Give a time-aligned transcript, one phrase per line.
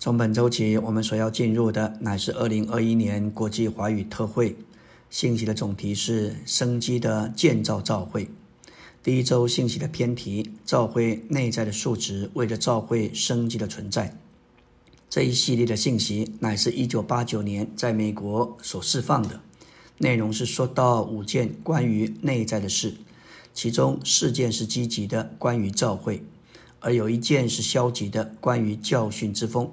[0.00, 4.54] 从本周起，我们所要进入的乃是二零二一年国际华语特会。
[5.10, 8.28] 信息的总题是“生机的建造召会”。
[9.02, 14.16] 第一周信息的偏题：召会内在的数值，为了召会生机的存在。
[15.10, 19.40] 这一系列的信息乃是一九八九年在美国所释放的，
[19.98, 22.94] 内容是说到五件关于内在的事，
[23.52, 26.20] 其中四件是积极的，关于召会；
[26.78, 29.68] 而有一件是消极的，关于教训之风。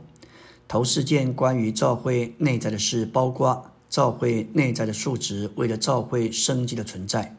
[0.67, 7.35] 头四件关于教会内在的事，包括教会内在的数值，为了教会生机的存在；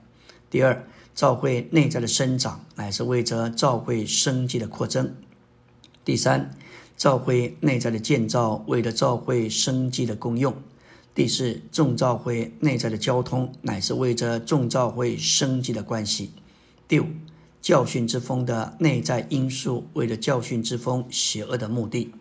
[0.49, 5.07] 第二，教会内在的生长，乃是为着教会生机的扩增；
[6.05, 6.55] 第三，
[6.97, 10.53] 教会内在的建造，为了教会生机的功用；
[11.13, 16.29] 第四，众教会内在的交通，乃是为着众教会生机的关系；
[16.87, 17.07] 第五，
[17.61, 22.13] 教训之风的内在因素，为了教训之风邪恶的目的。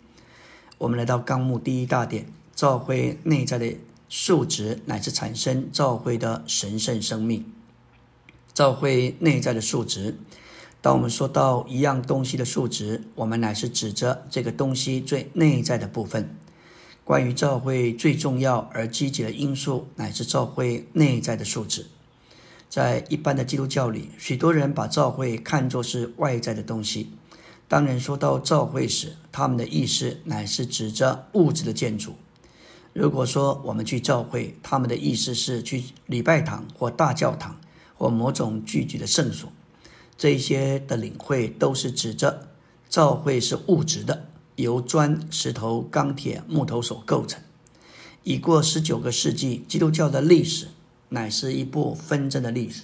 [0.78, 3.78] 我们来到纲目第一大点，召会内在的
[4.10, 7.46] 数值乃至产生召会的神圣生命。
[8.54, 10.18] 召会内在的数值，
[10.82, 16.36] 当我们说到一样东西的数值，我们乃是指着这个东西最内在的部分。
[17.06, 21.86] 关于召会最重要而积极的因素，乃是召会内在的数值。
[22.68, 27.12] 在一般的基督教里，许多人把召会看作是外在的东西。
[27.68, 32.14] 当人说到教会时，他们的意思乃是指着物质的建筑。
[32.94, 37.60] 如果说我们去教会，他们的意思是去礼拜堂或大教堂
[37.96, 39.52] 或某种聚集的圣所。
[40.16, 42.48] 这些的领会都是指着
[42.88, 47.42] 教会是物质的，由砖、石头、钢铁、木头所构成。
[48.24, 50.68] 已过十九个世纪，基督教的历史
[51.10, 52.84] 乃是一部纷争的历史。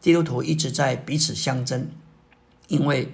[0.00, 1.88] 基督徒一直在彼此相争，
[2.68, 3.12] 因为。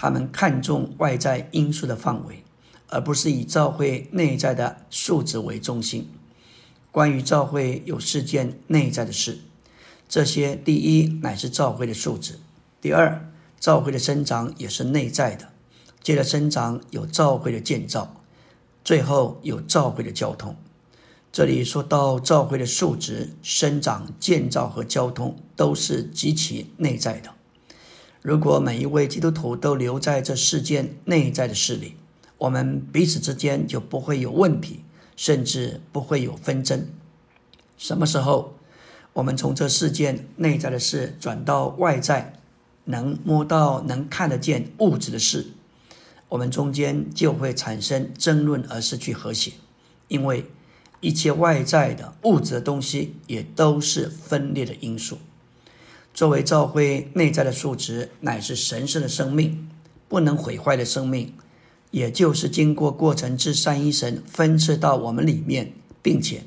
[0.00, 2.44] 他们看重外在因素的范围，
[2.86, 6.08] 而不是以教会内在的素质为中心。
[6.92, 9.40] 关于教会有四件内在的事，
[10.08, 12.34] 这些第一乃是教会的素质；
[12.80, 15.46] 第二，教会的生长也是内在的；
[16.00, 18.14] 接着生长有教会的建造；
[18.84, 20.54] 最后有教会的交通。
[21.32, 27.34] 这里说到教会的素质、生长、建造和交通，都是极其内在的。
[28.28, 31.94] 如果每一位基督徒都留在这世间内在的事里，
[32.36, 34.84] 我们彼此之间就不会有问题，
[35.16, 36.86] 甚至不会有纷争。
[37.78, 38.54] 什么时候
[39.14, 42.34] 我们从这世间内在的事转到外在，
[42.84, 45.46] 能摸到、能看得见物质的事，
[46.28, 49.52] 我们中间就会产生争论而失去和谐，
[50.08, 50.44] 因为
[51.00, 55.16] 一切外在的物质的东西也都是分裂的因素。
[56.18, 59.68] 作为教会内在的数值，乃是神圣的生命，
[60.08, 61.32] 不能毁坏的生命，
[61.92, 66.42] 也就是经过过程之三一神分赐到我们里面，并且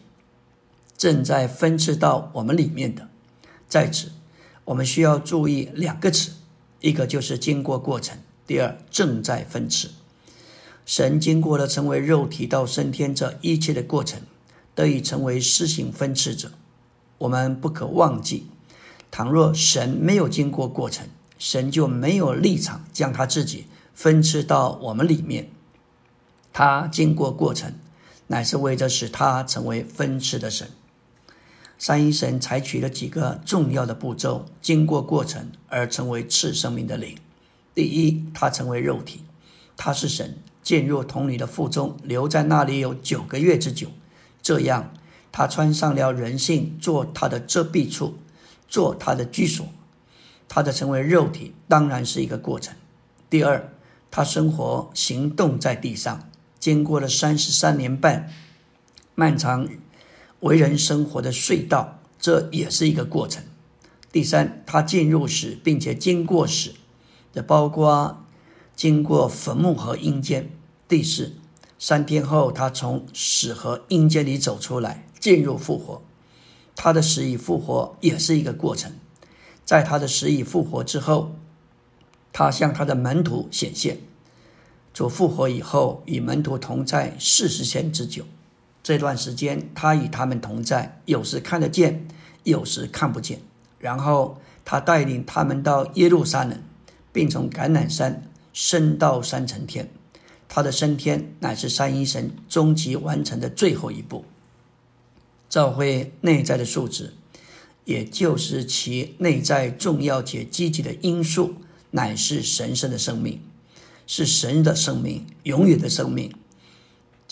[0.97, 3.07] 正在分赐到我们里面的。
[3.69, 4.11] 在此，
[4.65, 6.33] 我们需要注意两个词：
[6.81, 9.91] 一个就是经过过程；第二，正在分赐。
[10.85, 14.19] 神经过了成为肉体到升天这一切的过程，
[14.75, 16.51] 得以成为施行分赐者。
[17.19, 18.47] 我们不可忘记。
[19.11, 21.05] 倘若神没有经过过程，
[21.37, 25.51] 神就没有立场将他自己分赐到我们里面。
[26.53, 27.73] 他经过过程，
[28.27, 30.69] 乃是为着使他成为分赐的神。
[31.77, 37.17] 三一神采取了几个重要的步骤，经过过程而成为次生命的灵。
[37.73, 39.25] 第一，他成为肉体，
[39.75, 43.87] 他是神，进入童女的腹中，留在那里有九个月之久。
[44.41, 44.93] 这样，
[45.31, 48.15] 他穿上了人性，做他的遮蔽处。
[48.71, 49.67] 做他的居所，
[50.47, 52.73] 他的成为肉体当然是一个过程。
[53.29, 53.73] 第二，
[54.09, 58.31] 他生活行动在地上，经过了三十三年半
[59.13, 59.67] 漫长
[60.39, 63.43] 为人生活的隧道，这也是一个过程。
[64.09, 66.71] 第三，他进入死，并且经过死，
[67.33, 68.25] 这包括
[68.73, 70.49] 经过坟墓和阴间。
[70.87, 71.33] 第四，
[71.77, 76.01] 三天后他从死和阴间里走出来，进入复活。
[76.83, 78.91] 他的死与复活也是一个过程，
[79.63, 81.35] 在他的死与复活之后，
[82.33, 83.99] 他向他的门徒显现。
[84.91, 88.25] 主复活以后，与门徒同在四十天之久。
[88.81, 92.07] 这段时间，他与他们同在，有时看得见，
[92.45, 93.41] 有时看不见。
[93.77, 96.63] 然后他带领他们到耶路撒冷，
[97.13, 98.23] 并从橄榄山
[98.53, 99.87] 升到三层天。
[100.49, 104.25] 他的升天乃是三一神终极完成的最后一步。
[105.51, 107.13] 召会内在的素质，
[107.85, 111.57] 也就是其内在重要且积极的因素，
[111.91, 113.39] 乃是神圣的生命，
[114.07, 116.33] 是神的生命，永远的生命。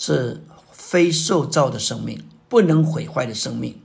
[0.02, 3.78] 是非受造的生命，不能毁坏的生命，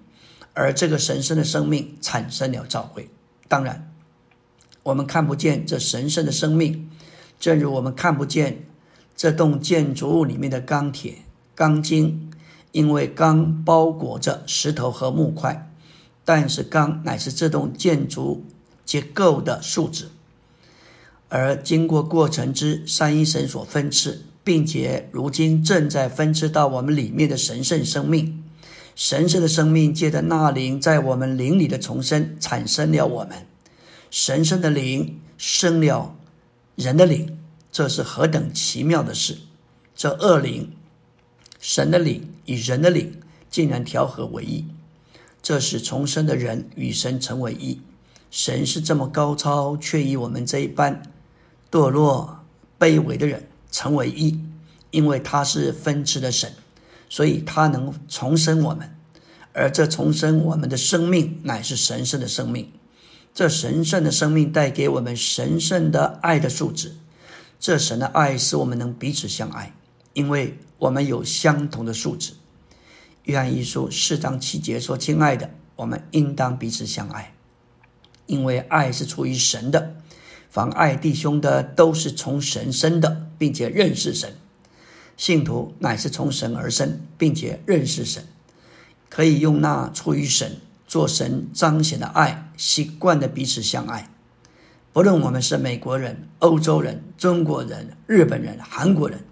[0.53, 3.09] 而这个神圣的生命产生了召会。
[3.49, 3.91] 当然，
[4.83, 6.89] 我们看不见这神圣的生命，
[7.37, 8.65] 正如我们看不见
[9.13, 11.15] 这栋建筑物里面的钢铁、
[11.53, 12.31] 钢筋，
[12.75, 15.72] 因为钢包裹着石头和木块，
[16.25, 18.44] 但是钢乃是这栋建筑
[18.83, 20.10] 结构的素质。
[21.30, 28.44] 而经过过程之三一神所分赐，并且如今正在分赐到我们里面的神圣生命，
[28.94, 33.45] 神圣的生命借着那灵在我们灵里的重生，产生了我们
[34.12, 36.13] 神圣的灵生了
[36.75, 37.38] 人的灵，
[37.71, 39.38] 这是何等奇妙的事！
[39.95, 40.74] 这恶灵、
[41.60, 43.19] 神的灵与人的灵
[43.50, 44.66] 竟然调和为一，
[45.42, 47.81] 这使重生的人与神成为一。
[48.30, 51.02] 神是这么高超，却以我们这一般。
[51.72, 52.40] 堕落、
[52.80, 54.40] 卑微的人成为一，
[54.92, 56.54] 因为他是分支的神，
[57.10, 58.96] 所以他能重生我们，
[59.54, 62.72] 而这重生我们的生命乃是神圣的生命。
[63.34, 66.96] 这神圣的生命带给我们神圣的爱的素质，
[67.60, 69.74] 这神的爱使我们能彼此相爱，
[70.15, 72.33] 因为我们有相同的素质。
[73.25, 77.33] 约翰一书四章七节说：“亲爱的，我们应当彼此相爱，
[78.25, 79.97] 因为爱是出于神的。”
[80.50, 84.38] 妨碍弟兄的都是从神生的，并且认识神。
[85.17, 88.25] 信徒乃是从神而生，并且认识神，
[89.09, 94.09] 可以用那出于神、做神彰显的爱，习惯的彼此相爱。
[94.94, 99.25] 不论我们是美国人、欧洲人、中国人、日本人、韩国人，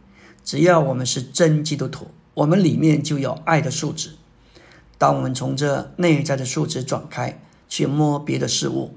[0.44, 4.12] 只要我们是真基督徒，我们里面就有爱的素质。
[4.98, 8.96] 当我们从这内在的素质转开，去摸别的事物。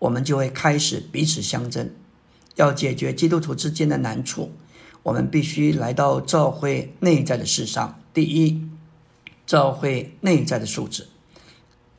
[0.00, 1.90] 我们就会开始彼此相争。
[2.56, 4.52] 要解决基督徒之间的难处，
[5.02, 7.98] 我们必须来到教会内在的事上。
[8.12, 8.60] 第一，
[9.46, 11.06] 教会内在的素质、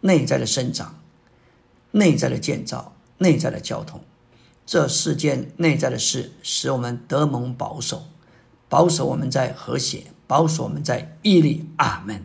[0.01, 1.00] 内在的生长、
[1.91, 4.01] 内在的建造、内在的交通，
[4.65, 8.06] 这四件内在的事，使我们得蒙保守，
[8.75, 11.66] 保守我们在和谐，保守我们在毅力。
[11.77, 12.13] 阿门。